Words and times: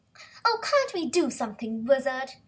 "Oh, 0.43 0.59
can't 0.63 0.95
we 0.95 1.05
do 1.11 1.29
something 1.29 1.85
Wizard?" 1.85 2.31